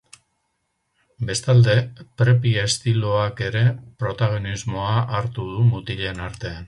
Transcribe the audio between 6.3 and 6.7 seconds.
artean.